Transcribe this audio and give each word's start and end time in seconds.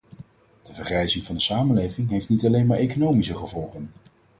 De 0.61 0.73
vergrijzing 0.73 1.25
van 1.25 1.35
de 1.35 1.41
samenleving 1.41 2.09
heeft 2.09 2.29
niet 2.29 2.45
alleen 2.45 2.65
maar 2.65 2.77
economische 2.77 3.35
gevolgen. 3.35 3.89